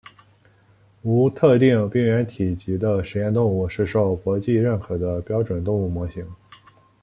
[1.03, 6.27] 无特定病原体级的实验动物是受国际认可的标准动物模型。